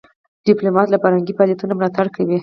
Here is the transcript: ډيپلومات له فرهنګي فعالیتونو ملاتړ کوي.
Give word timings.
ډيپلومات 0.45 0.87
له 0.91 0.97
فرهنګي 1.03 1.33
فعالیتونو 1.37 1.73
ملاتړ 1.77 2.05
کوي. 2.15 2.37